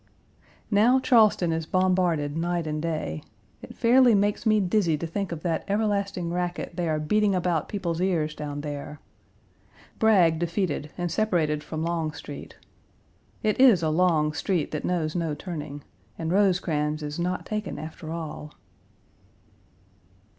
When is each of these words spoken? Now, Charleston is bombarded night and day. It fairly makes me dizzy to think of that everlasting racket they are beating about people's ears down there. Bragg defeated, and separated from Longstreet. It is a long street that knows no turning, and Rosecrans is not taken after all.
Now, 0.71 0.99
Charleston 0.99 1.51
is 1.51 1.67
bombarded 1.67 2.35
night 2.35 2.65
and 2.65 2.81
day. 2.81 3.21
It 3.61 3.77
fairly 3.77 4.15
makes 4.15 4.47
me 4.47 4.59
dizzy 4.59 4.97
to 4.97 5.05
think 5.05 5.31
of 5.31 5.43
that 5.43 5.63
everlasting 5.67 6.31
racket 6.33 6.75
they 6.75 6.89
are 6.89 6.99
beating 6.99 7.35
about 7.35 7.69
people's 7.69 8.01
ears 8.01 8.33
down 8.33 8.61
there. 8.61 8.99
Bragg 9.99 10.39
defeated, 10.39 10.89
and 10.97 11.11
separated 11.11 11.63
from 11.63 11.83
Longstreet. 11.83 12.57
It 13.43 13.59
is 13.59 13.83
a 13.83 13.89
long 13.89 14.33
street 14.33 14.71
that 14.71 14.85
knows 14.85 15.15
no 15.15 15.35
turning, 15.35 15.83
and 16.17 16.31
Rosecrans 16.31 17.03
is 17.03 17.19
not 17.19 17.45
taken 17.45 17.77
after 17.77 18.11
all. 18.11 18.55